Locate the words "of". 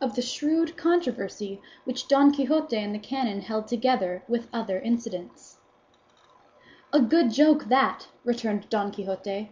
0.00-0.14